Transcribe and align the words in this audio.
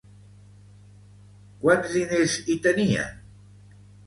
Quants 1.67 1.93
diners 1.99 2.39
hi 2.47 2.57
tenien? 2.65 3.23